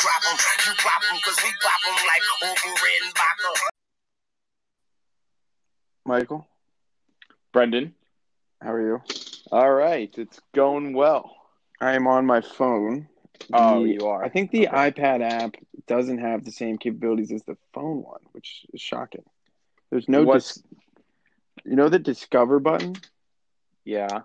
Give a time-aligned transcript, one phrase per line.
[0.00, 0.38] drop them.
[0.66, 3.68] You pop them, cause we pop them like Orville Redenbacher.
[6.04, 6.46] Michael,
[7.52, 7.94] Brendan.
[8.62, 9.02] how are you?
[9.52, 11.34] All right, it's going well.
[11.80, 13.08] I am on my phone.
[13.52, 14.24] Oh, The- you are.
[14.24, 14.90] I think the Okay.
[14.90, 15.54] iPad app
[15.86, 19.24] doesn't have the same capabilities as the phone one, which is shocking.
[19.90, 20.64] There's no, What's dis-
[21.64, 22.94] you know, the Discover button.
[23.84, 24.22] yeah?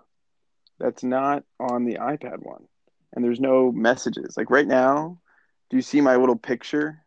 [0.78, 2.66] That's not on the iPad one,
[3.12, 4.36] and there's no messages.
[4.36, 5.20] Like right now,
[5.74, 7.02] do you see my little picture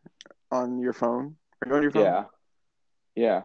[0.51, 1.37] on your phone?
[1.61, 2.03] Are you on your phone?
[2.03, 2.23] Yeah.
[3.15, 3.41] Yeah.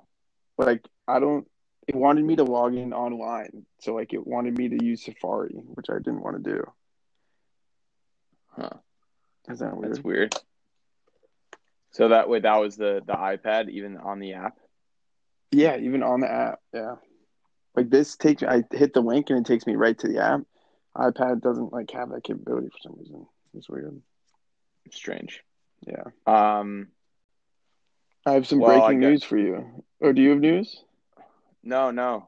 [0.59, 1.47] Like I don't.
[1.87, 5.63] It wanted me to log in online, so like it wanted me to use Safari,
[5.75, 6.65] which I didn't want to do.
[8.49, 8.71] Huh.
[9.49, 9.93] Is that weird?
[9.93, 10.35] That's weird.
[11.93, 14.59] So that way that was the the iPad even on the app.
[15.53, 16.59] Yeah, even on the app.
[16.75, 16.97] Yeah.
[17.77, 20.41] Like this takes I hit the link and it takes me right to the app.
[20.97, 23.25] iPad doesn't like have that capability for some reason.
[23.55, 24.03] It's weird.
[24.91, 25.43] Strange.
[25.87, 26.05] Yeah.
[26.27, 26.89] Um
[28.27, 29.85] I have some Well, breaking got- news for you.
[30.01, 30.83] Or do you have news?
[31.63, 32.27] no, no.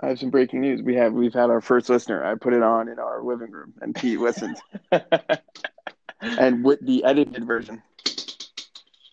[0.00, 0.82] I have some breaking news.
[0.82, 2.24] We have we've had our first listener.
[2.24, 4.56] I put it on in our living room and Pete listened.
[6.20, 7.82] and with the edited version.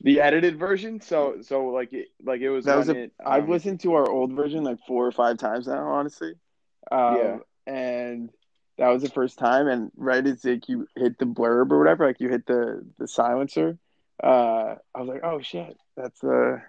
[0.01, 1.01] the edited version?
[1.01, 3.93] So so like it like it was That was a- it, I've um, listened to
[3.93, 6.33] our old version like four or five times now, honestly.
[6.91, 7.37] Um, Yeah.
[7.67, 8.31] And
[8.79, 9.67] that was the first time.
[9.67, 13.07] And right as like you hit the blurb or whatever, like you hit the the
[13.07, 13.77] silencer,
[14.23, 16.61] uh, I was like, oh shit, that's the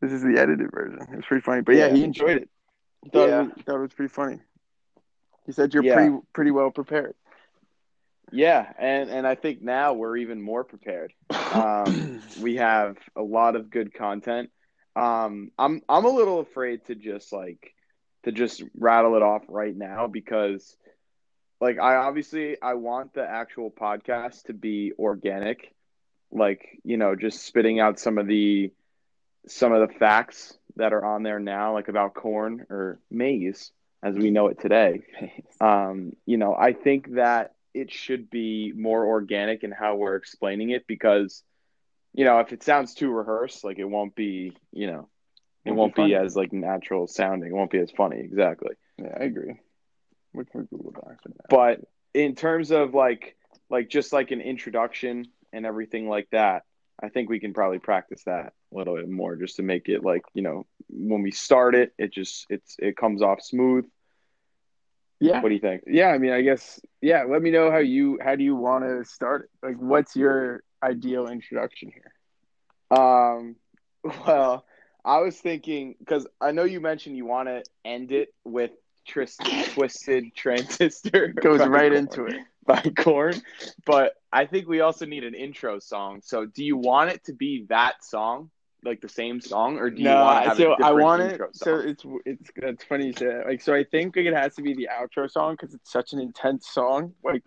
[0.00, 1.00] this is the edited version.
[1.02, 1.60] It was pretty funny.
[1.62, 1.94] But yeah, Yeah.
[1.94, 2.48] he enjoyed it.
[3.02, 3.40] He thought, Yeah.
[3.40, 4.38] it, was, thought it was pretty funny.
[5.44, 5.94] He said you're Yeah.
[5.94, 7.14] pretty pretty well prepared.
[8.30, 11.12] Yeah, and and I think now we're even more prepared.
[11.52, 14.50] Um, we have a lot of good content.
[14.94, 17.74] Um, I'm I'm a little afraid to just like
[18.24, 20.76] to just rattle it off right now because
[21.60, 25.72] like I obviously I want the actual podcast to be organic,
[26.30, 28.72] like you know just spitting out some of the
[29.46, 33.72] some of the facts that are on there now, like about corn or maize
[34.02, 35.02] as we know it today.
[35.60, 40.70] Um, you know, I think that it should be more organic in how we're explaining
[40.70, 41.42] it because,
[42.14, 45.08] you know, if it sounds too rehearsed, like it won't be, you know,
[45.64, 47.50] it Won't won't be be, as like natural sounding.
[47.50, 48.74] It won't be as funny, exactly.
[48.98, 49.54] yeah, I agree.
[50.38, 51.24] We can Google Docs.
[51.50, 51.80] But
[52.14, 53.36] in terms of like,
[53.70, 56.64] like just like an introduction and everything like that,
[57.02, 60.04] I think we can probably practice that a little bit more just to make it
[60.04, 63.86] like, you know, when we start it, it just it's it comes off smooth.
[65.20, 65.82] yeah, What do you think?
[65.86, 67.24] Yeah, I mean, I guess yeah.
[67.24, 69.66] Let me know how you how do you want to start it?
[69.66, 72.12] Like, what's your ideal introduction here?
[72.98, 73.56] Um,
[74.26, 74.64] well,
[75.04, 78.72] I was thinking because I know you mentioned you want to end it with
[79.08, 79.42] Trist-
[79.74, 81.28] Twisted Transistor.
[81.42, 82.36] Goes right Korn- into it.
[82.66, 83.34] by Korn,
[83.86, 86.20] but I think we also need an intro song.
[86.22, 88.50] So, do you want it to be that song,
[88.84, 91.32] like the same song, or do you no, want to have so I want it.
[91.32, 93.46] intro So it's it's it's funny you say that.
[93.46, 96.12] Like, so I think like, it has to be the outro song because it's such
[96.12, 97.14] an intense song.
[97.24, 97.42] Like,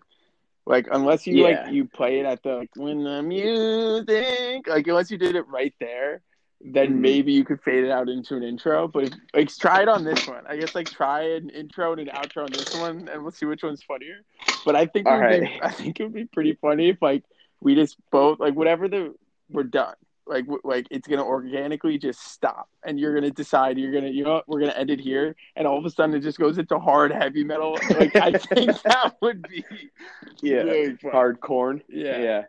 [0.65, 1.63] like unless you Yeah.
[1.65, 5.47] like you play it at the like when the music like unless you did it
[5.47, 6.21] right there.
[6.63, 6.99] Then Mhm.
[6.99, 10.03] maybe you could fade it out into an intro, but if, like try it on
[10.03, 10.45] this one.
[10.47, 13.45] I guess like try an intro and an outro on this one, and we'll see
[13.47, 14.21] which one's funnier.
[14.65, 15.59] But I think would be.
[15.61, 17.23] I think it would be pretty funny if like
[17.61, 19.15] we just both like whatever the
[19.49, 19.95] we're done.
[20.27, 24.23] Like w- like it's gonna organically just stop, and you're gonna decide you're gonna you
[24.23, 26.77] know we're gonna end it here, and all of a sudden it just goes into
[26.77, 27.79] hard heavy metal.
[27.89, 29.65] Like I think that would be
[30.41, 31.81] Yeah, really hard corn.
[31.89, 32.21] Yeah.
[32.21, 32.43] yeah.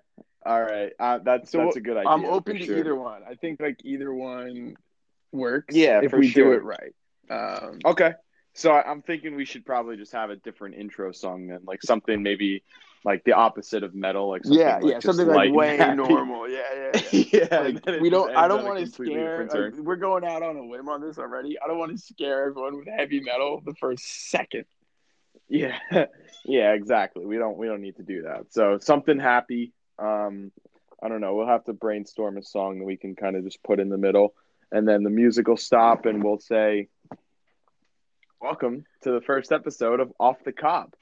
[0.44, 2.10] All right, uh, that's So that's a good idea.
[2.10, 2.78] I'm open to sure.
[2.78, 3.22] either one.
[3.28, 4.76] I think like either one
[5.30, 5.75] works.
[5.75, 6.94] Yeah, if we do it right.
[7.30, 8.12] Um, Okay,
[8.54, 11.82] so I- I'm thinking we should probably just have a different intro song then, like
[11.82, 12.64] something maybe
[13.04, 15.97] like the opposite of metal, like something yeah, like yeah, something like way happy.
[15.97, 16.48] normal.
[16.48, 17.02] Yeah, yeah.
[17.10, 17.25] yeah.
[17.32, 18.34] yeah, Like, and then it we don't.
[18.36, 19.47] I don't want to scare.
[19.47, 21.58] Like, we're going out on a whim on this already.
[21.60, 24.64] I don't want to scare everyone with heavy metal the first second.
[25.48, 25.78] Yeah,
[26.44, 27.26] yeah, exactly.
[27.26, 28.52] We don't we don't need to do that.
[28.52, 29.72] So something happy.
[30.02, 30.50] Um,
[31.02, 31.34] I don't know.
[31.34, 33.99] We'll have to brainstorm a song that we can kind of just put in the
[33.99, 34.34] middle,
[34.72, 36.88] and then the music will stop, and we'll say,
[38.40, 40.94] "Welcome to the first episode of Off the Cob."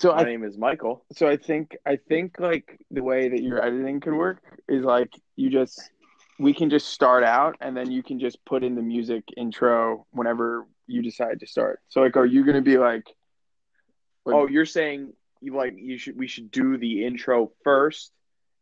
[0.00, 1.04] So My I name is Michael.
[1.12, 5.12] so I think I think like the way that your editing could work is like
[5.36, 5.90] you just
[6.38, 10.06] we can just start out and then you can just put in the music intro
[10.12, 11.80] whenever you decide to start.
[11.88, 13.04] So like, are you gonna be like?
[14.24, 18.12] like- Oh, you're saying you like you should we should do the intro first,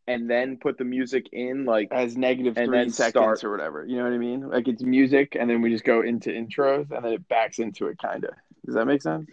[0.09, 3.51] and then put the music in like as negative And three then seconds start- or
[3.51, 3.85] whatever.
[3.85, 4.49] You know what I mean?
[4.49, 7.87] Like it's music, and then we just go into intros, and then it backs into
[7.87, 8.31] it, kind of.
[8.65, 9.27] Does that make sense?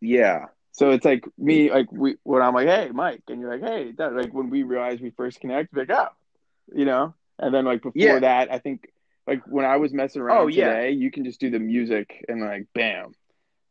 [0.00, 0.46] Yeah.
[0.72, 3.92] So it's like me, like we when I'm like, hey, Mike, and you're like, hey,
[3.98, 6.08] that, like when we realize we first connect, like, oh,
[6.74, 8.18] you know, and then like before Yeah.
[8.20, 8.88] that, I think
[9.26, 10.68] like when I was messing around Oh, yeah.
[10.68, 13.12] today, you can just do the music and like bam,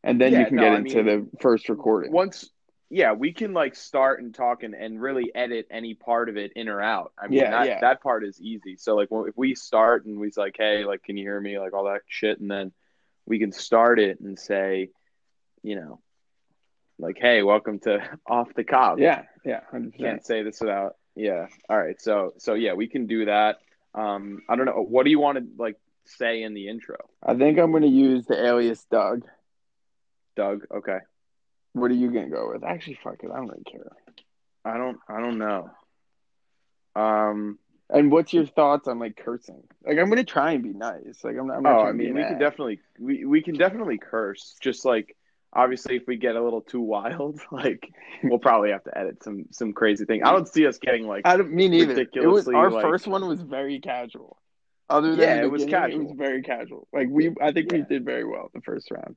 [0.04, 2.12] and then Yeah, you can no, get I into mean, the first recording.
[2.12, 2.50] once
[2.90, 6.54] yeah we can like start and talk and, and really edit any part of it
[6.56, 7.14] in or out.
[7.18, 7.80] I mean Yeah, that, yeah.
[7.82, 8.78] that part is easy.
[8.78, 11.60] So like when, if we start and we like hey like can you hear me?
[11.60, 12.72] like all that shit and then
[13.26, 14.90] we can start it and say
[15.64, 16.00] you know
[17.00, 19.00] like hey welcome to off the cob.
[19.00, 20.10] Yeah, yeah, hundred percent.
[20.10, 21.48] can't say this without yeah.
[21.70, 23.58] All right so so yeah we can do that.
[23.94, 26.98] Um i don't know what do you want to like say in the intro?
[27.24, 29.26] I think I'm gonna use the alias Doug.
[30.36, 31.00] doug okay
[31.76, 32.64] What are you gonna go with?
[32.64, 33.92] Actually, fuck it, I don't really care.
[34.64, 35.70] i don't i don't know
[36.96, 39.62] um And what's your thoughts on like cursing?
[39.86, 41.24] Like, I'm gonna try and be nice.
[41.24, 41.58] Like, I'm not.
[41.58, 44.56] I'm not Oh, I mean, we can definitely we, we can definitely curse.
[44.60, 45.16] Just like
[45.54, 47.84] obviously, if we get a little too wild, like
[48.24, 50.24] we'll probably have to edit some some crazy thing.
[50.24, 52.00] I don't see us getting like I don't me neither.
[52.14, 54.38] It was our like- first one was very casual.
[54.90, 56.02] Other than Yeah, it was casual.
[56.02, 56.88] It was very casual.
[56.94, 59.16] Like we, I think we did very well the first round.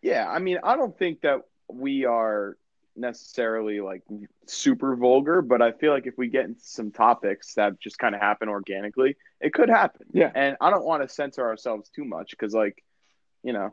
[0.00, 0.28] yeah.
[0.28, 2.56] I mean, I don't think that we are
[2.94, 4.02] necessarily like
[4.46, 8.14] super vulgar, but I feel like if we get into some topics that just kind
[8.14, 10.06] of happen organically, it could happen.
[10.12, 10.30] Yeah.
[10.34, 12.82] and I don't want to censor ourselves too much because like
[13.42, 13.72] you know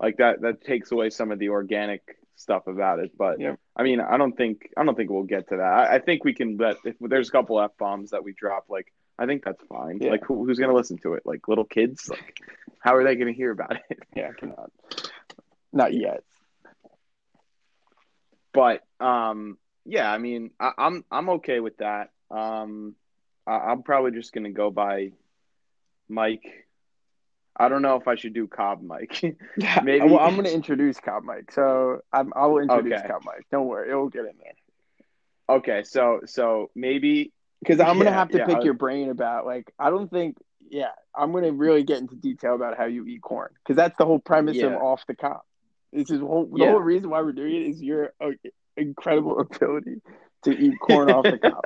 [0.00, 2.02] like that that takes away some of the organic
[2.36, 3.58] stuff about it but Yep.
[3.76, 6.24] i mean i don't think i don't think we'll get to that i, I think
[6.24, 9.62] we can let if there's a couple f-bombs that we drop like i think that's
[9.68, 10.10] fine Yeah.
[10.12, 12.38] like who, who's gonna listen to it like little kids like
[12.80, 14.70] how are they gonna hear about it Yeah, I cannot.
[15.72, 16.22] Not yet.
[18.52, 22.94] But um yeah i mean I, i'm i'm okay with that um
[23.46, 25.12] I, i'm probably just gonna go by
[26.08, 26.66] mike
[27.56, 29.20] i don't know if i should do cobb mike
[29.82, 31.50] Maybe- Well, I'm going to introduce Cobb Mike.
[31.52, 33.08] So I'm, I will introduce Okay.
[33.08, 33.46] Cobb Mike.
[33.50, 35.56] Don't worry, it will get in there.
[35.56, 39.10] okay so so maybe Because I'm going to Yeah, have to yeah, pick your brain
[39.10, 40.36] about like I don't think.
[40.70, 43.94] Yeah, I'm going to really get into detail about how you eat corn because that's
[43.98, 45.42] the whole premise of off the cob.
[45.92, 48.30] This is whole, the whole reason why we're doing it is your uh,
[48.76, 50.00] incredible ability
[50.44, 51.64] to eat corn off the cob.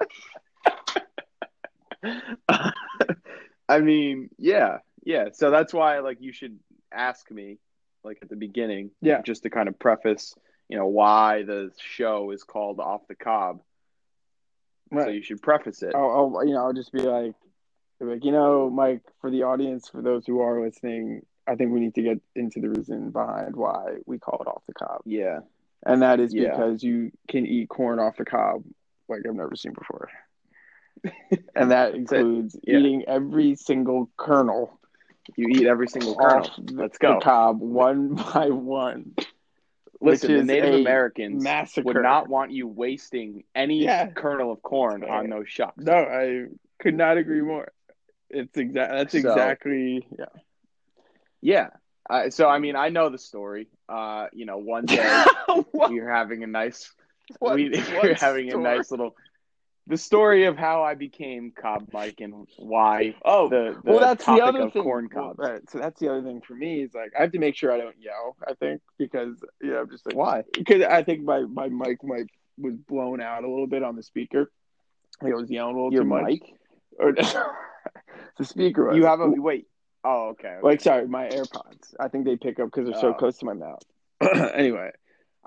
[3.69, 5.27] I mean, yeah, yeah.
[5.33, 6.59] So that's why, like, you should
[6.93, 7.59] ask me,
[8.05, 9.23] like, at the beginning, Yeah.
[9.23, 10.35] just to kind of preface,
[10.69, 13.61] you know, why the show is called Off the Cob.
[14.91, 15.07] Right.
[15.07, 15.95] So you should preface it.
[15.95, 17.35] I'll, I'll you know I'll just be like,
[17.99, 21.81] like you know Mike for the audience for those who are listening I think we
[21.81, 25.41] need to get into the reason behind why we call it off the cob Yeah,
[25.85, 26.51] and that is Yeah.
[26.51, 28.65] because you can eat corn off the cob
[29.09, 30.09] like I've never seen before
[31.55, 32.79] and that includes Yeah.
[32.79, 34.79] eating every single kernel
[35.37, 36.49] you eat every single kernel.
[36.71, 37.15] Let's go.
[37.15, 39.15] the cob one by one
[40.01, 44.09] Listen, the Native Americans massacre would not want you wasting any Yeah.
[44.09, 45.83] kernel of corn on those shucks.
[45.85, 46.47] no I
[46.83, 47.73] could not agree more
[48.31, 50.25] it's exact that's So- exactly yeah
[51.47, 51.69] Yeah.
[52.11, 53.69] Uh, so I mean, I know the story.
[53.89, 55.25] Uh, you know, one day
[55.91, 56.93] you're having a nice
[57.39, 57.71] what- we,
[58.03, 58.65] we're having story?
[58.65, 59.15] a nice little
[59.89, 64.25] the story of how I became cob Mike and why Oh, the, the well, that's
[64.25, 64.83] topic the other of thing.
[64.83, 67.39] corn Well, right, so that's the other thing for me is like I have to
[67.39, 68.37] make sure I don't yell.
[68.49, 70.43] I think because you know I'm just like Why?
[70.53, 72.27] because I think my my mic mic
[72.59, 74.51] was blown out a little bit on the speaker.
[75.23, 76.25] I was yelling a little Your too much.
[76.25, 76.43] mic?
[76.99, 77.13] Or,
[78.39, 78.87] the speaker.
[78.89, 79.67] Was, You have a wait.
[80.09, 80.49] Oh, okay.
[80.49, 80.59] okay.
[80.63, 81.95] like sorry, my AirPods.
[81.99, 83.15] I think they pick up because they're so Oh.
[83.15, 83.83] close to my mouth.
[84.55, 84.91] anyway,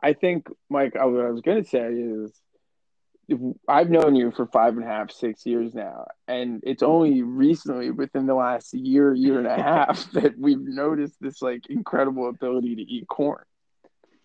[0.03, 0.95] I think Mike.
[0.95, 2.31] I- What I was going to say is,
[3.27, 7.21] if, I've known you for five and a half, six years now, and it's only
[7.21, 12.27] recently, within the last year, year and a half, that we've noticed this like incredible
[12.29, 13.43] ability to eat corn.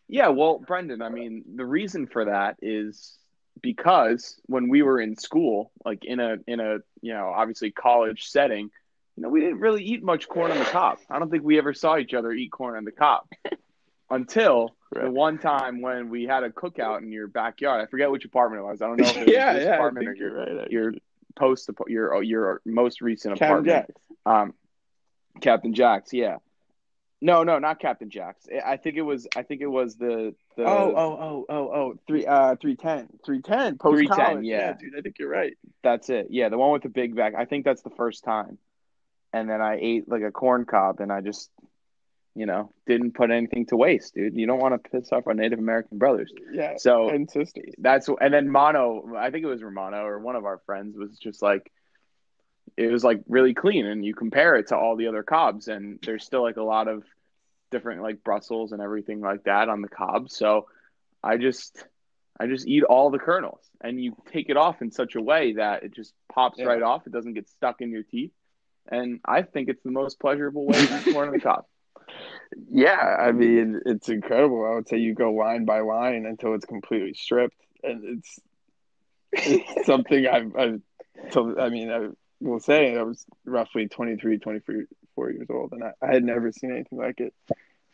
[0.08, 3.16] Yeah, well, Brendan, I mean, the reason for that is
[3.62, 8.24] because when we were in school, like in a in a you know obviously college
[8.26, 8.70] setting,
[9.16, 10.98] you know, we didn't really eat much corn on the cob.
[11.08, 13.26] I don't think we ever saw each other eat corn on the cob
[14.10, 17.80] until the one time when we had a cookout in your backyard.
[17.80, 18.82] I forget which apartment it was.
[18.82, 20.70] I don't know if it was yeah, this yeah, apartment or think your you're right.
[20.70, 20.94] your
[21.36, 23.86] post your your most recent Captain apartment.
[23.86, 24.32] Jack.
[24.32, 24.54] Um,
[25.40, 26.36] Captain Jack's, yeah.
[27.20, 28.46] No, no, not Captain Jack's.
[28.64, 29.26] I- think it was.
[29.34, 30.64] I think it was the the.
[30.64, 34.44] Oh, oh, oh, oh, oh, three, uh, three ten, three ten, post 310, college.
[34.44, 34.72] yeah.
[34.74, 35.56] dude, I think you're right.
[35.82, 36.26] That's it.
[36.30, 37.34] Yeah, the one with the big back.
[37.34, 38.58] I think that's the first time.
[39.34, 41.50] And then I ate like a corn cob, and I just,
[42.36, 44.36] you know, didn't put anything to waste, dude.
[44.36, 46.32] You don't want to piss off our Native American brothers.
[46.52, 47.74] Yeah, So and sisters.
[47.78, 49.14] that's and then Mono.
[49.16, 51.70] I think it was Romano or one of our friends was just like,
[52.76, 55.98] it was like really clean, and you compare it to all the other cobs, and
[56.04, 57.02] there's still like a lot of
[57.70, 60.30] different like Brussels and everything like that on the cob.
[60.30, 60.66] So
[61.22, 61.84] I just
[62.38, 65.54] I just eat all the kernels, and you take it off in such a way
[65.54, 66.66] that it just pops Yeah.
[66.66, 67.06] right off.
[67.06, 68.32] It doesn't get stuck in your teeth,
[68.90, 71.64] and I think it's the most pleasurable way to eat corn on the cob.
[72.70, 74.64] Yeah, I mean it's incredible.
[74.64, 78.38] I would say you go line by line until it's completely stripped, and it's,
[79.32, 80.80] it's something I've, I've
[81.32, 82.08] so I mean I
[82.40, 86.70] will say I was roughly 23, 24 years old, and I, I had never seen
[86.70, 87.34] anything like it.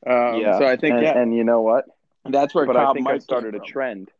[0.06, 1.86] Um, so I think and, yeah, and you know what?
[2.24, 3.72] that's where but I think Mike I started came a from.
[3.72, 4.10] trend.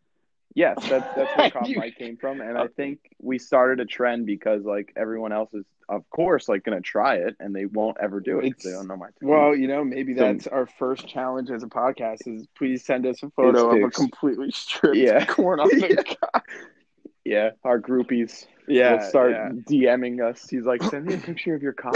[0.54, 2.69] Yes, that's that's where You- Mike came from, and I oh.
[2.76, 7.16] think we started a trend because like everyone else is, of course, like gonna try
[7.16, 9.30] it, and they won't ever do it they don't know my technique.
[9.30, 12.26] Well, you know, maybe So- that's our first challenge as a podcast.
[12.26, 13.97] Is please send us a photo of a Sticks.
[13.97, 15.25] completely stripped Yeah.
[15.28, 16.42] corn on the cob.
[17.25, 19.50] yeah, our groupies Yeah, will start yeah.
[19.71, 20.49] DMing us.
[20.49, 21.95] He's like, send me a picture of your cob.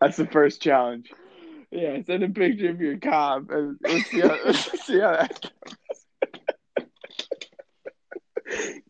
[0.00, 1.12] That's the first challenge.
[1.70, 5.50] Yeah, send a picture of your cob and let's see how, let's see how that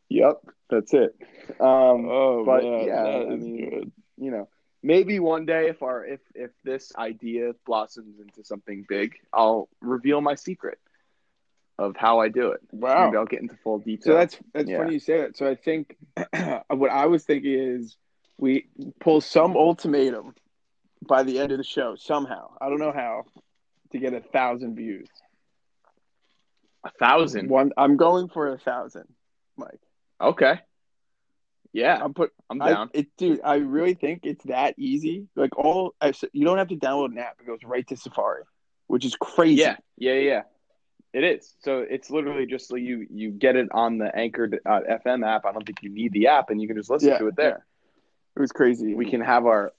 [0.09, 1.15] Yep, that's it.
[1.61, 3.93] Um, Oh, but man, yeah, I mean, good.
[4.17, 4.49] you know,
[4.83, 10.21] maybe one day if our if if this idea blossoms into something big, I'll reveal
[10.21, 10.79] my secret
[11.79, 12.61] of how I do it.
[12.73, 13.07] Wow.
[13.07, 14.13] Maybe I'll get into full detail.
[14.13, 14.79] So that's that's Yeah.
[14.79, 15.37] funny you say that.
[15.37, 15.97] So I think
[16.69, 17.97] what I was thinking is
[18.39, 18.67] we
[19.01, 20.35] pull some ultimatum
[21.07, 22.53] by the end of the show somehow.
[22.61, 23.25] I don't know how
[23.93, 25.09] to get a thousand views.
[26.85, 27.49] a thousand.
[27.49, 29.07] One, I'm going for a thousand,
[29.57, 29.81] Mike.
[30.21, 30.61] Okay.
[31.73, 32.33] Yeah, I'm put.
[32.49, 32.91] I'm I, down.
[32.95, 35.29] it, dude, I really think it's that easy.
[35.37, 38.43] Like all, I you don't have to download an app; it goes right to Safari,
[38.89, 39.61] which is crazy.
[39.63, 40.43] yeah, yeah, yeah.
[41.13, 41.55] It is.
[41.61, 45.45] So it's literally just like you you get it on the Anchor uh, FM app.
[45.47, 47.37] I don't think you need the app, and you can just listen Yeah, to it
[47.37, 47.65] there.
[48.37, 48.95] it was crazy.
[48.95, 49.73] We can have our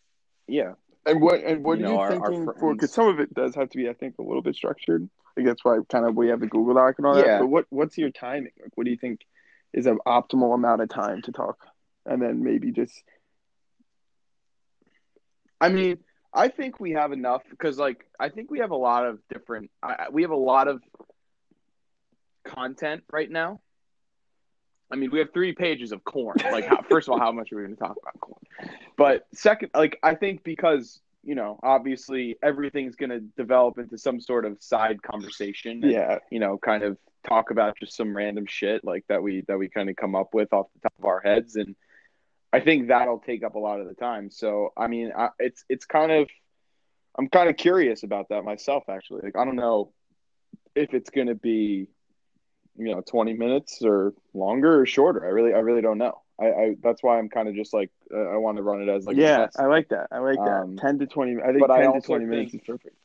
[0.47, 0.73] yeah.
[1.05, 2.73] And what and what You are know, you our- our thinking for?
[2.73, 5.09] Because some of it does have to be, I think, a little bit structured.
[5.27, 7.25] I think that's why kind of we have the Google Doc and all that.
[7.25, 7.39] Yeah.
[7.39, 8.51] But what what's your timing?
[8.61, 9.21] Like, what do you think
[9.73, 11.57] is an optimal amount of time to talk?
[12.05, 13.03] And then maybe just
[15.59, 15.99] I mean,
[16.33, 19.69] I think we have enough because, like, I think we have a lot of different.
[19.83, 20.81] I- we have a lot of
[22.43, 23.61] content right now.
[24.91, 26.37] I mean, we have three pages of corn.
[26.51, 28.39] Like, how, first of all, how much are we going to talk about corn?
[28.97, 34.19] But second, like, I think because you know, obviously, everything's going to develop into some
[34.19, 35.83] sort of side conversation.
[35.83, 39.41] and, yeah, you know, kind of talk about just some random shit like that we
[39.47, 41.75] that we kind of come up with off the top of our heads, and
[42.51, 44.31] I think that'll take up a lot of the time.
[44.31, 46.29] So, I mean, I, it's it's kind of
[47.17, 49.21] I'm kind of curious about that myself, actually.
[49.23, 49.91] Like, I don't know
[50.73, 51.87] if it's going to be
[52.77, 55.25] you know 20 minutes or longer or shorter.
[55.25, 56.21] I really I really don't know.
[56.39, 58.89] I, I that's why I'm kind of just like uh, I want to run it
[58.89, 59.59] as like a yeah, test.
[59.59, 60.07] I like that.
[60.11, 60.63] I like that.
[60.63, 61.37] Um, ten to twenty.
[61.41, 62.95] I think but I ten to also twenty minutes is perfect.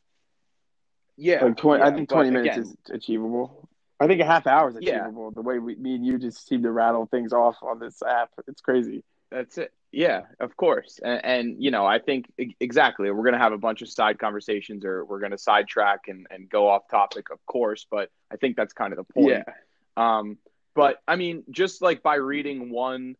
[1.16, 3.68] yeah, Like twenty, I think twenty minutes again, is achievable.
[4.00, 5.06] I think a half hour is Yeah.
[5.06, 5.30] achievable.
[5.30, 8.30] The way we, me and you just seem to rattle things off on this app,
[8.46, 9.04] it's crazy.
[9.30, 9.72] That's it.
[9.96, 11.00] Yeah, of course.
[11.02, 13.10] And, and you know, I think exactly.
[13.10, 16.26] We're going to have a bunch of side conversations, or we're going to sidetrack and,
[16.30, 17.86] and go off topic, of course.
[17.90, 19.28] But I think that's kind of the point.
[19.30, 19.44] Yeah,
[19.96, 20.36] Um,
[20.74, 23.16] but I mean, just like by reading one,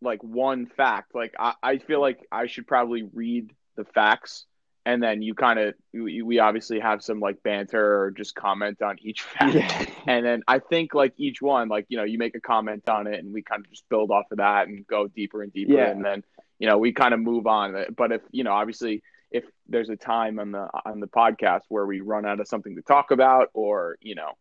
[0.00, 4.46] like one fact, like I, I feel like I should probably read the facts,
[4.84, 8.82] and then you kind of we, we obviously have some like banter or just comment
[8.82, 9.54] on each fact.
[9.54, 12.88] yeah, And then I think like each one, like, you know, you make a comment
[12.88, 15.52] on it and we kind of just build off of that and go deeper and
[15.52, 15.74] deeper.
[15.74, 15.90] Yeah.
[15.90, 16.24] And then,
[16.58, 17.86] you know, we kind of move on.
[17.96, 21.86] But if, you know, obviously if there's a time on the, on the podcast where
[21.86, 24.32] we run out of something to talk about or, you know,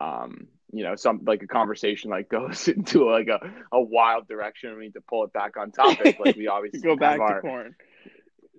[0.00, 4.70] um, you know, some like a conversation like goes into like a, a wild direction.
[4.70, 6.18] and We need to pull it back on topic.
[6.18, 7.76] Like we obviously go back to our, corn.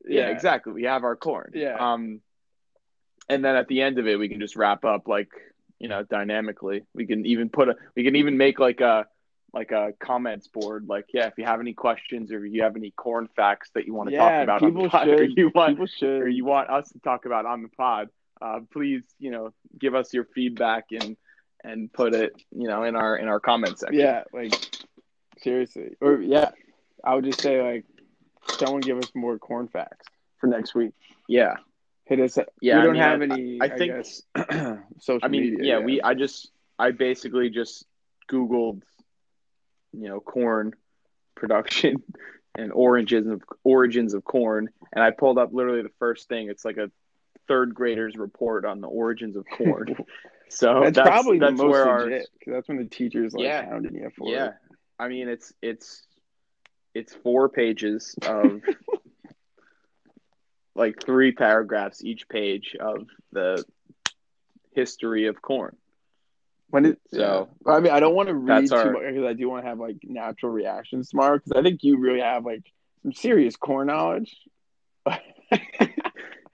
[0.08, 0.74] Yeah, exactly.
[0.74, 1.52] We have our corn.
[1.54, 1.76] Yeah.
[1.80, 2.22] Um,
[3.30, 5.30] and then at the end of it, we can just wrap up like
[5.80, 6.84] you know dynamically.
[6.94, 7.76] We can even put a.
[7.96, 9.06] We can even make like a
[9.54, 10.86] like a comments board.
[10.88, 13.94] Like, yeah, if you have any questions or you have any corn facts that you
[13.94, 16.22] want to Yeah, talk about on people the pod, or you want should.
[16.24, 18.10] or you want us to talk about on the pod,
[18.42, 21.16] uh, please you know give us your feedback and
[21.64, 24.00] and put it you know in our in our comment section.
[24.00, 24.54] Yeah, like
[25.38, 25.96] seriously.
[26.02, 26.52] Or yeah,
[27.04, 27.86] I would just say like,
[28.58, 30.08] someone give us more corn facts
[30.38, 30.92] for next week.
[31.28, 31.56] yeah,
[32.06, 32.38] Hit us.
[32.38, 32.48] Up.
[32.62, 33.60] Yeah, we I don't mean, have I- any.
[33.62, 34.22] I I, think- guess,
[35.00, 35.80] social I mean, media.
[35.80, 36.02] yeah, we.
[36.02, 37.86] I just, I basically just
[38.30, 38.82] Googled,
[39.94, 40.74] you know, corn
[41.36, 42.04] production
[42.58, 46.50] and origins of origins of corn, and I pulled up literally the first thing.
[46.50, 46.92] It's like a
[47.48, 49.96] third grader's report on the origins of corn.
[50.50, 53.34] So that's, that's, probably that's the most where our legit because that's when the teachers
[53.34, 53.66] like Yeah.
[53.66, 54.48] hounding you for yeah.
[54.50, 54.54] it.
[55.00, 56.04] I mean, it's it's
[56.94, 58.62] it's four pages of
[60.76, 63.64] like three paragraphs each page of the
[64.76, 65.76] history of corn.
[66.70, 67.72] When it, So- yeah.
[67.74, 69.70] I mean, I don't want to read too our- much because I do want to
[69.70, 72.64] have like natural reactions tomorrow because I think you really have like
[73.04, 74.36] some serious corn knowledge.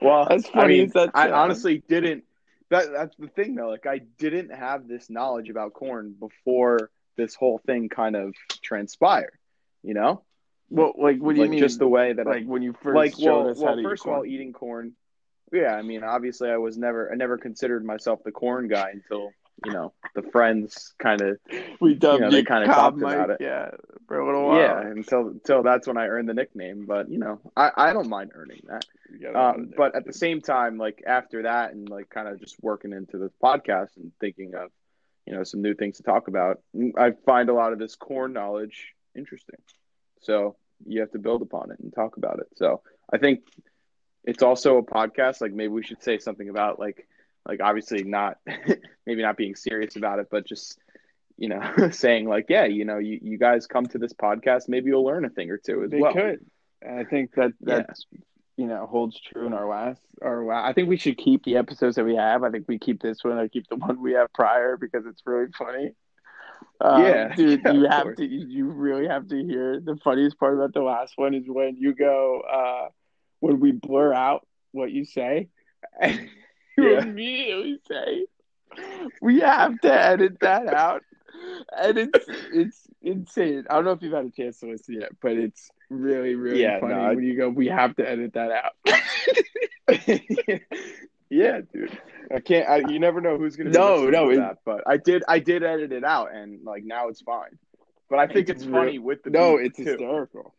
[0.02, 2.24] Well, As I funny mean, that I honestly didn't.
[2.70, 3.68] That that's the thing though.
[3.68, 9.38] Like I didn't have this knowledge about corn before this whole thing kind of transpired.
[9.84, 10.24] You know,
[10.70, 11.60] Well, like, what do you like mean?
[11.60, 13.84] just the way that like I when you first like showed well, us how to
[13.84, 14.30] first eat of all corn.
[14.30, 14.94] eating corn.
[15.52, 19.32] Yeah, I mean, obviously, I was never, I never considered myself the corn guy until
[19.66, 21.38] you know the friends kind of
[21.82, 23.38] we dubbed you know, they kinda Cobb talked about it.
[23.42, 23.72] Yeah,
[24.08, 24.58] for a little while.
[24.58, 26.86] yeah until until that's when I earned the nickname.
[26.86, 28.86] But you know, I I don't mind earning that.
[29.12, 32.10] You got a lot Um, but at the same time, like after that, and like
[32.10, 34.70] kind of just working into this podcast and thinking of,
[35.26, 36.62] you know, some new things to talk about,
[36.98, 39.58] I find a lot of this corn knowledge interesting.
[40.22, 42.48] So you have to build upon it and talk about it.
[42.56, 43.42] So I think
[44.24, 45.42] it's also a podcast.
[45.42, 47.08] Like maybe we should say something about like,
[47.48, 48.38] like obviously not,
[49.06, 50.80] maybe not being serious about it, but just
[51.38, 51.62] you know,
[51.92, 55.26] saying like, yeah, you know, you, you guys come to this podcast, maybe you'll learn
[55.26, 56.14] a thing or two as they well.
[56.14, 56.46] could.
[56.82, 57.84] And I think that Yeah.
[57.86, 57.98] that
[58.58, 61.58] you know holds true in our last our la I think we should keep the
[61.58, 62.44] episodes that we have.
[62.44, 63.38] I think we keep this one.
[63.38, 65.94] I keep the one we have prior because it's really funny.
[66.82, 68.16] Um, Yeah, dude, yeah, you have course.
[68.16, 68.26] to.
[68.26, 71.94] You really have to hear the funniest part about the last one is when you
[71.94, 72.90] go uh
[73.40, 75.50] when we blur out what you say.
[76.78, 77.00] You Yeah.
[77.00, 78.26] immediately say
[79.22, 81.04] we have to edit that out,
[81.78, 83.66] and it's it's insane.
[83.70, 86.72] I don't know if you've had a chance to listen yet, but it's really really
[86.72, 87.50] Yeah, funny no, when you go.
[87.50, 88.74] We have to edit that out.
[91.30, 91.98] yeah, dude.
[92.34, 92.68] I can't.
[92.70, 93.72] I, you never know who's gonna.
[93.72, 94.58] No, no, it- that.
[94.66, 95.24] But I did.
[95.28, 97.58] I did edit it out, and like now it's fine.
[98.10, 99.84] But I think It's it's, real- funny with the no, it's too.
[99.86, 100.54] hysterical.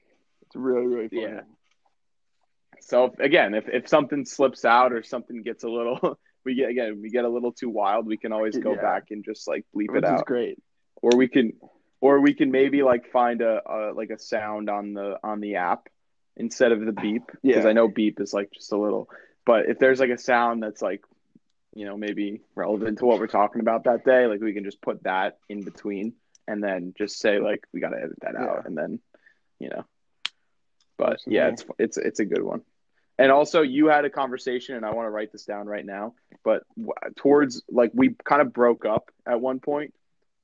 [0.47, 1.23] It's really really funny.
[1.23, 1.41] Yeah.
[2.81, 6.71] So if- again, if if something slips out or something gets a little, we get
[6.71, 8.81] again we get a little too wild, we can always go Yeah.
[8.81, 10.59] back and just like bleep Which it out, great.
[10.97, 11.53] or we can,
[12.01, 15.57] or we can maybe like find a, a like a sound on the on the
[15.57, 15.89] app
[16.37, 17.69] instead of the beep because Yeah.
[17.69, 19.09] I know beep is like just a little.
[19.51, 21.03] But if there's like a sound that's like,
[21.75, 24.81] you know, maybe relevant to what we're talking about that day, like we can just
[24.81, 26.13] put that in between
[26.47, 28.45] and then just say like we got to edit that Yeah.
[28.47, 29.01] out and then,
[29.59, 29.85] you know.
[30.97, 32.61] But yeah, it's it's it's a good one.
[33.19, 36.15] And also, you had a conversation, and I want to write this down right now.
[36.45, 36.63] But
[37.17, 39.95] towards like we kind of broke up at one point,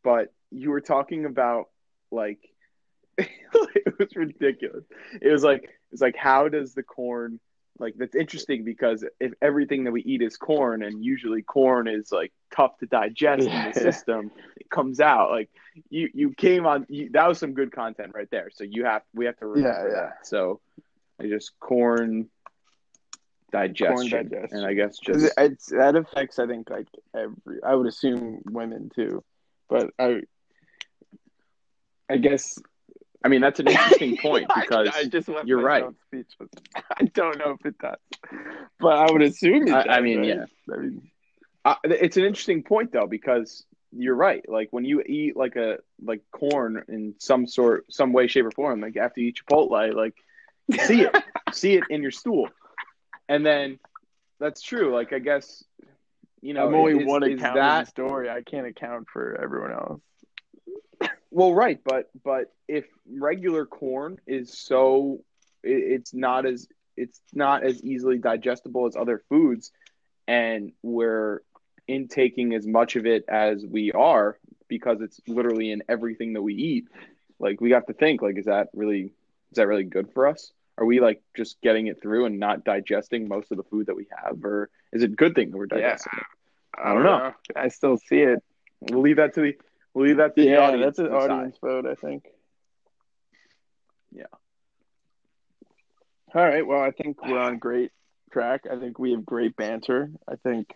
[0.02, 1.66] but you were talking about
[2.10, 2.40] like
[3.18, 4.84] it was ridiculous.
[5.22, 7.38] It was like it's like how does the corn
[7.78, 12.10] like that's interesting because if everything that we eat is corn and usually corn is
[12.12, 15.30] like tough to digest in the system it comes out.
[15.30, 15.50] Like
[15.90, 18.50] you you came on you, that was some good content right there.
[18.52, 20.00] So you have we have to remember Yeah, yeah.
[20.06, 20.26] that.
[20.26, 20.60] So
[21.20, 22.28] I just corn
[23.52, 24.58] digestion, digestion.
[24.58, 28.90] and I guess just it's that affects I think like every I would assume women
[28.94, 29.22] too,
[29.68, 30.22] but I
[32.08, 32.58] I guess
[33.26, 35.84] I mean that's an interesting point because I, I you're right.
[36.96, 37.96] I don't know if it does,
[38.78, 39.72] but I would assume it.
[39.74, 40.28] I- I mean, right?
[40.28, 40.44] yeah.
[40.72, 41.10] I mean,
[41.64, 44.48] Uh, it's an interesting point though because you're right.
[44.48, 48.52] Like when you eat like a like corn in some sort, some way, shape, or
[48.52, 50.14] form, like after you eat Chipotle, like
[50.68, 51.16] you see it,
[51.52, 52.48] see it in your stool,
[53.28, 53.80] and then
[54.38, 54.94] that's true.
[54.94, 55.64] Like I guess
[56.42, 58.30] you know, I'm only is- one account that story.
[58.30, 60.00] I can't account for everyone else.
[61.36, 61.78] Well, right?
[61.84, 65.20] But but if regular corn is so,
[65.62, 69.70] it, it's not as it's not as easily digestible as other foods,
[70.26, 71.42] and we're
[71.86, 76.54] intaking as much of it as we are because it's literally in everything that we
[76.54, 76.88] eat.
[77.38, 80.52] Like we have to think, like, is that really is that really good for us?
[80.78, 83.96] Are we like just getting it through and not digesting most of the food that
[83.96, 85.80] we have, or is it a good thing that we're Yeah.
[85.90, 86.24] digesting it?
[86.82, 87.34] I don't know.
[87.54, 88.42] I still see it.
[88.80, 89.56] We'll leave that to the
[89.96, 90.96] we'll leave that to the Yeah, audience.
[90.96, 92.26] that's an audience vote, I think.
[94.12, 94.24] Yeah.
[96.34, 96.66] All right.
[96.66, 97.92] Well, I think we're on great
[98.30, 98.64] track.
[98.70, 100.10] I think we have great banter.
[100.28, 100.70] I think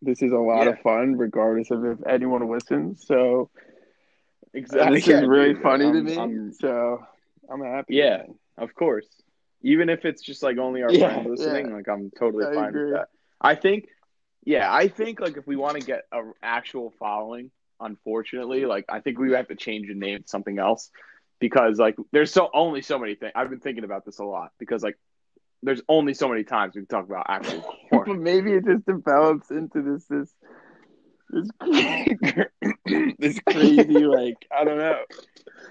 [0.00, 0.70] this is a lot Yeah.
[0.74, 3.04] of fun, regardless of if anyone listens.
[3.06, 3.50] So
[4.54, 4.96] Exactly.
[4.98, 5.62] this Yeah, is really dude.
[5.62, 6.16] funny to I'm- me.
[6.16, 7.04] I'm- so
[7.48, 7.94] I'm happy.
[7.96, 8.26] Yeah.
[8.58, 9.08] Of course.
[9.62, 12.68] Even if it's just like only our Yeah, friends listening, like I'm totally I fine
[12.68, 12.84] agree.
[12.84, 13.08] with that.
[13.40, 13.88] I think
[14.44, 19.00] yeah, I think like if we want to get a actual following, unfortunately, like I
[19.00, 20.90] think we have to change the name to something else
[21.40, 23.32] because like there's so only so many things.
[23.34, 24.98] I've been thinking about this a lot because like
[25.62, 29.50] there's only so many times we can talk about actual but maybe it just develops
[29.50, 30.34] into this this
[31.30, 31.48] this
[33.18, 35.00] this crazy like I don't know.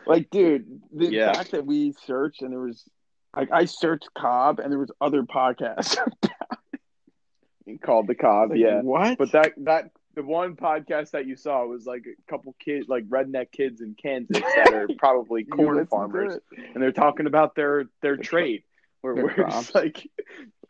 [0.06, 1.34] Like, dude, the Yeah.
[1.34, 2.84] fact that we searched and there was
[3.36, 5.98] Like I searched Cobb and there was other podcasts.
[7.84, 8.52] called the Cobb.
[8.52, 9.18] Like, yeah, What?
[9.18, 13.08] but that that the one podcast that you saw was like a couple kids, like
[13.08, 16.38] redneck kids in Kansas that are probably corn farmers,
[16.74, 18.64] and they're talking about their their Their trade.
[19.02, 20.08] Where we're just like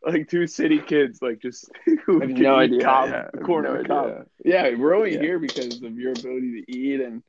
[0.06, 1.70] like two city kids, like just
[2.06, 2.82] who have no idea.
[2.84, 4.26] Cobb, yeah, corn no cob.
[4.46, 5.22] Yeah, we're only Yeah.
[5.22, 7.24] here because of your ability to eat, and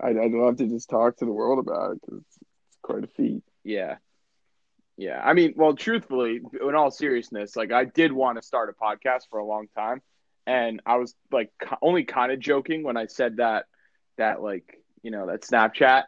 [0.00, 3.04] I'd, I'd love to just talk to the world about it because it's, it's quite
[3.04, 3.42] a feat.
[3.64, 3.96] Yeah.
[4.96, 5.20] Yeah.
[5.22, 9.24] I mean, well, truthfully, in all seriousness, like I did want to start a podcast
[9.30, 10.00] for a long time.
[10.48, 11.50] And I was like
[11.82, 13.66] only kind of joking when I said that,
[14.16, 16.04] that like, you know, that Snapchat.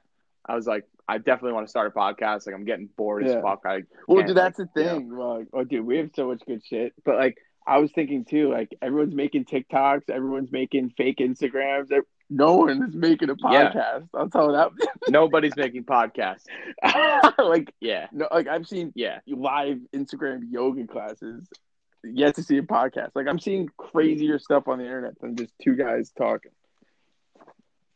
[0.47, 2.47] I was like, I definitely want to start a podcast.
[2.47, 3.35] Like, I'm getting bored Yeah.
[3.37, 3.61] as fuck.
[3.67, 4.95] I, Well, dude, that's like, the you know.
[4.99, 5.11] thing.
[5.11, 6.95] Like, oh, dude, we have so much good shit.
[7.05, 8.51] But like, I was thinking too.
[8.51, 11.91] Like, everyone's making TikToks, everyone's making fake Instagrams.
[12.31, 13.73] No one is making a Yeah.
[13.73, 14.09] podcast.
[14.15, 14.71] I'll tell you that.
[15.11, 16.45] nobody's making podcasts.
[17.39, 18.07] like, Yeah.
[18.13, 19.19] no, like I've seen Yeah.
[19.27, 21.47] live Instagram yoga classes.
[22.05, 23.11] Yet to see a podcast.
[23.15, 26.53] Like I'm seeing crazier stuff on the internet than just two guys talking.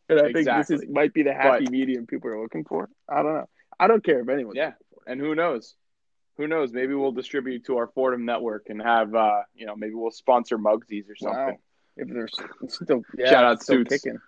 [0.08, 2.88] And I think this is might be the happy But- medium people are looking for.
[3.08, 3.48] I don't know.
[3.80, 4.54] I don't care if anyone.
[4.56, 4.72] Yeah.
[5.06, 5.74] And who knows?
[6.36, 6.72] Who knows?
[6.72, 10.58] Maybe we'll distribute to our Fordham network and have, uh, you know, maybe we'll sponsor
[10.58, 11.38] Mugsies or something.
[11.38, 11.58] Wow.
[11.96, 12.28] If they're
[12.68, 14.02] still yeah, Shout out still Suits.
[14.02, 14.18] kicking.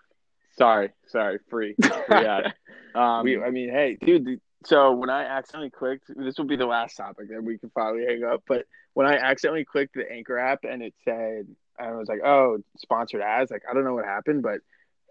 [0.57, 0.91] Sorry.
[1.09, 1.39] Sorry.
[1.51, 1.75] Free.
[1.83, 2.55] Free ad.
[2.95, 4.41] Um, we, I mean, hey, dude.
[4.67, 8.05] So when I accidentally clicked, this will be the last topic that we can finally
[8.05, 8.43] hang up.
[8.49, 11.47] But when I accidentally clicked the Anchor app and it said,
[11.79, 13.51] I was like, oh, sponsored ads.
[13.51, 14.61] Like I don't know what happened, but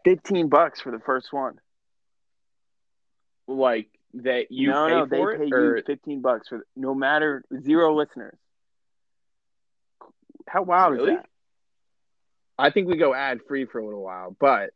[0.03, 1.59] fifteen bucks for the first one.
[3.47, 7.43] like that you no, no, they it, pay or you fifteen bucks for no matter
[7.61, 8.37] zero listeners.
[10.47, 11.13] How wild Really?
[11.13, 11.29] is that?
[12.57, 14.71] I think we go ad free for a little while, but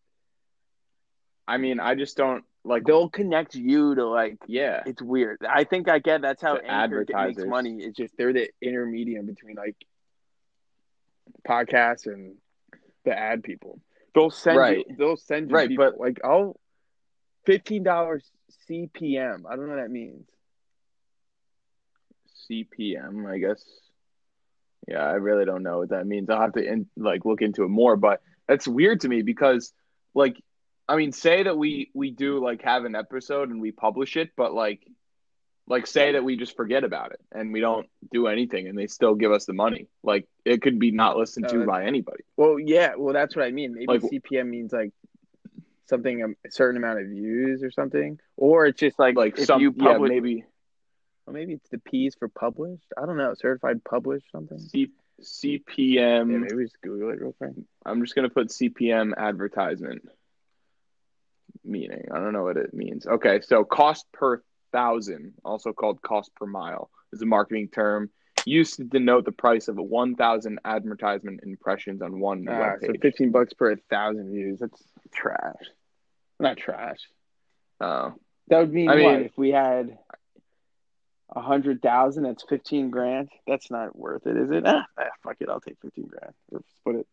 [1.48, 2.84] I mean, I just don't like.
[2.86, 5.40] they'll connect you to like Yeah, it's weird.
[5.48, 7.78] I think I get that's how Anchor makes money.
[7.82, 9.76] It's just they're the intermediate between like
[11.48, 12.36] podcasts and
[13.06, 13.80] the ad people.
[14.14, 14.86] They'll send Right.
[14.88, 14.96] you.
[14.98, 16.20] They'll send you Right, people, but- like
[17.46, 18.30] fifteen dollars
[18.68, 19.44] CPM.
[19.50, 20.28] I don't know what that means.
[22.50, 23.64] CPM, I guess.
[24.88, 26.30] Yeah, I really don't know what that means.
[26.30, 29.72] I'll have to in, like look into it more, but that's weird to me because,
[30.16, 30.42] like,
[30.90, 34.32] I mean, say that we we do like have an episode and we publish it,
[34.36, 34.82] but like,
[35.68, 38.88] like say that we just forget about it and we don't do anything and they
[38.88, 39.88] still give us the money.
[40.02, 42.24] Like, it could be not listened No, to by anybody.
[42.38, 42.94] Well, yeah.
[42.98, 43.76] Well, that's what I mean.
[43.76, 44.92] Maybe Like- CPM means like
[45.86, 49.46] something um, a certain amount of views or something, or it's just like Like if
[49.46, 50.44] some, you yeah, maybe
[51.28, 52.92] Well, maybe it's the P's for published.
[52.98, 53.36] I don't know.
[53.36, 54.58] Certified published something.
[54.58, 54.90] C,
[55.22, 56.32] CPM.
[56.32, 57.52] Yeah, maybe just Google it real quick.
[57.86, 60.10] I'm just gonna put CPM advertisement
[61.64, 62.06] meaning.
[62.12, 63.06] I don't know what it means.
[63.08, 64.42] Okay, so cost per
[64.72, 68.10] thousand, also called cost per mile, is a marketing term
[68.46, 73.32] used to denote the price of a 1,000 advertisement impressions on one Ah, so fifteen
[73.32, 74.60] bucks per thousand views.
[74.60, 74.82] That's
[75.14, 75.56] trash.
[76.40, 77.00] Not trash.
[77.82, 78.14] Oh,
[78.48, 79.98] That would mean I what mean- if we had
[81.36, 82.24] a hundred thousand?
[82.24, 83.30] That's fifteen grand.
[83.46, 84.64] That's not worth it, is it?
[84.66, 85.50] Ah, ah, fuck it.
[85.50, 87.08] I'll take fifteen grand or split it.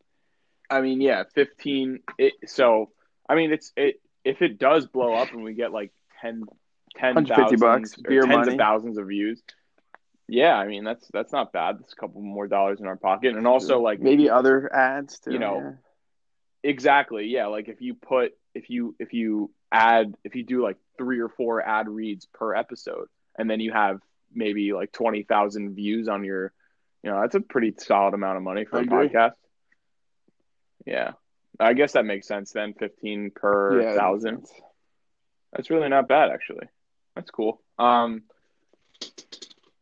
[0.71, 2.01] I mean, yeah, 15.
[2.19, 2.91] It, so,
[3.29, 7.57] I mean, it's it if it does blow up and we get like 10, 150
[7.57, 8.53] 10,000 bucks, beer tens money.
[8.53, 9.43] of thousands of views.
[10.29, 11.79] Yeah, I mean that's that's not bad.
[11.79, 15.33] That's a couple more dollars in our pocket, and also like maybe other ads too.
[15.33, 15.71] you know, yeah.
[16.67, 17.27] Exactly.
[17.27, 17.47] Yeah.
[17.47, 21.29] Like if you put if you if you add if you do like three or
[21.29, 23.07] four ad reads per episode,
[23.39, 24.01] and then you have
[24.35, 26.53] maybe like twenty thousand views on your,
[27.05, 29.09] you know, that's a pretty solid amount of money for I a agree.
[29.09, 29.35] podcast.
[30.85, 31.13] Yeah.
[31.59, 32.75] I guess that makes sense then.
[32.75, 34.47] Fifteen per Yeah, thousand.
[35.53, 36.67] That's really not bad actually.
[37.15, 37.63] That's cool.
[37.79, 38.23] Um.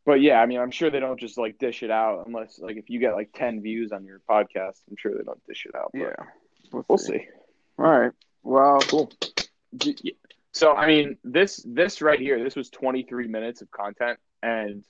[0.06, 2.76] But yeah, I mean, I'm sure they don't just like dish it out unless like
[2.76, 5.74] if you get like ten views on your podcast, I'm sure they don't dish it
[5.74, 5.90] out.
[5.92, 7.26] But Yeah, we'll see.
[7.78, 8.12] All right.
[8.42, 9.10] Well, Cool.
[10.52, 14.84] So I mean, this this right here, this was 23 minutes of content, and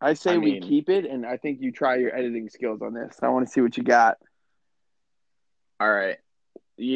[0.00, 2.82] I say I we mean- keep it, and I think you try your editing skills
[2.82, 3.18] on this.
[3.22, 4.18] I want to see what you got.
[5.84, 6.16] All right,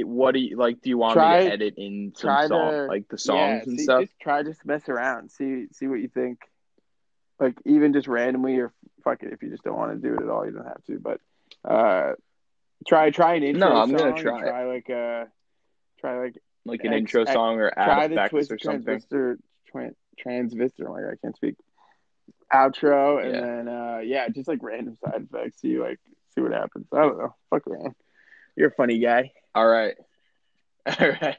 [0.05, 0.81] what do you like?
[0.81, 3.70] Do you want Try- me to edit in some song, to- like the songs yeah,
[3.70, 4.01] and see, stuff?
[4.03, 5.31] Just try just mess around.
[5.31, 6.38] See see what you think.
[7.38, 8.72] Like even just randomly, or
[9.05, 10.83] fuck it if you just don't want to do it at all, you don't have
[10.87, 10.98] to.
[10.98, 11.20] But
[11.64, 12.14] uh,
[12.87, 13.68] try try an intro.
[13.68, 14.40] No, I'm gonna try.
[14.40, 15.27] Try like uh
[16.01, 18.59] try like Like an X- intro X- song or try ad the effects twist or
[18.59, 18.83] something.
[18.85, 19.38] transistor
[19.72, 20.88] tran- transistor.
[20.90, 21.55] Like I can't speak.
[22.53, 23.40] Outro and Yeah.
[23.42, 25.61] then uh yeah, just like random side effects.
[25.61, 26.01] See like
[26.35, 26.87] see what happens.
[26.92, 27.35] I don't know.
[27.51, 27.94] Fuck around.
[28.59, 29.31] You're a funny guy.
[29.55, 29.94] All right,
[30.87, 31.37] all right.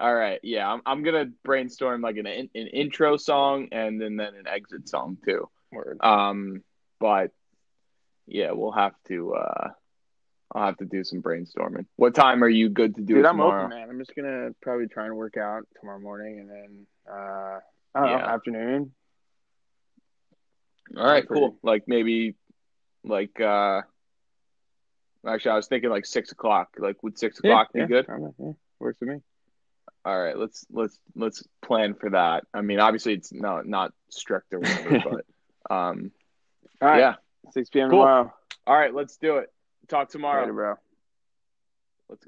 [0.00, 4.34] All right, yeah, I'm I'm gonna brainstorm like an an intro song and then then
[4.34, 5.48] an exit song too.
[5.72, 5.98] Word.
[6.02, 6.62] Um,
[7.00, 7.32] but
[8.26, 9.34] yeah, we'll have to.
[9.34, 9.70] uh
[10.54, 11.86] I'll have to do some brainstorming.
[11.96, 13.64] What time are you good to do Dude, it I'm tomorrow?
[13.64, 13.90] open, man.
[13.90, 17.58] I'm just gonna probably try and work out tomorrow morning, and then uh,
[17.94, 18.92] I don't know, afternoon.
[20.96, 21.58] All right, cool.
[21.62, 22.36] Like maybe,
[23.04, 23.82] like uh,
[25.28, 26.70] actually, I was thinking like six o'clock.
[26.78, 28.06] Like, would six o'clock yeah, be good?
[28.08, 29.20] I don't know, yeah, works for me.
[30.04, 32.44] All right, let's let's let's plan for that.
[32.54, 35.02] I mean, obviously, it's not not strict or whatever,
[35.68, 36.12] but um,
[36.80, 37.14] All right, yeah.
[37.50, 37.90] 6 p.m.
[37.90, 38.00] Cool.
[38.00, 38.32] tomorrow.
[38.66, 39.52] All right, let's do it.
[39.88, 40.42] Talk tomorrow.
[40.42, 40.74] Later, bro.
[42.08, 42.26] Let's go.